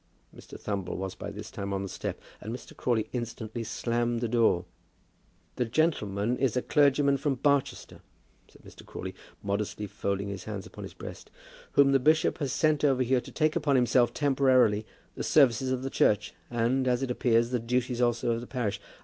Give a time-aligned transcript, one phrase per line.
[0.35, 0.59] Mr.
[0.59, 2.75] Thumble was by this time on the step, and Mr.
[2.75, 4.65] Crawley instantly slammed the door.
[5.57, 8.01] "The gentleman is a clergyman from Barchester,"
[8.47, 8.83] said Mr.
[8.83, 11.29] Crawley, modestly folding his hands upon his breast,
[11.73, 15.83] "whom the bishop has sent over here to take upon himself temporarily the services of
[15.83, 18.81] the church, and, as it appears, the duties also of the parish.